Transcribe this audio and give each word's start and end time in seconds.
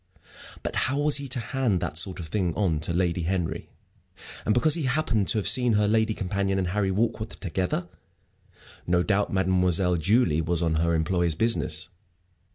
But 0.63 0.75
how 0.89 0.97
was 0.97 1.17
he 1.17 1.27
to 1.27 1.39
hand 1.39 1.79
that 1.79 1.95
sort 1.95 2.19
of 2.19 2.25
thing 2.29 2.55
on 2.55 2.79
to 2.79 2.91
Lady 2.91 3.21
Henry? 3.21 3.69
and 4.47 4.51
because 4.51 4.73
he 4.73 4.85
happened 4.85 5.27
to 5.27 5.37
have 5.37 5.47
seen 5.47 5.73
her 5.73 5.87
lady 5.87 6.15
companion 6.15 6.57
and 6.57 6.69
Harry 6.69 6.89
Warkworth 6.89 7.39
together? 7.39 7.87
No 8.87 9.03
doubt 9.03 9.31
Mademoiselle 9.31 9.97
Julie 9.97 10.41
was 10.41 10.63
on 10.63 10.77
her 10.77 10.95
employer's 10.95 11.35
business. 11.35 11.89